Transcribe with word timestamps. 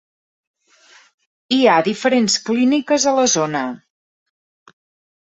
Hi 1.57 1.61
ha 1.67 1.77
diferents 1.89 2.39
clíniques 2.49 3.09
a 3.13 3.17
la 3.23 3.31
zona. 3.39 3.65